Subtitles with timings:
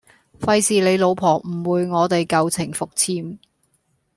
[0.39, 3.37] 費事你老婆誤會我哋舊情復熾